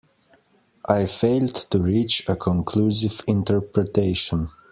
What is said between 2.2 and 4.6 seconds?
a conclusive interpretation.